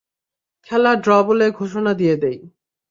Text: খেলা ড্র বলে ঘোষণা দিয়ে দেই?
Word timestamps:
খেলা 0.67 0.91
ড্র 1.03 1.11
বলে 1.27 1.45
ঘোষণা 1.51 1.91
দিয়ে 1.93 2.15
দেই? 2.23 2.37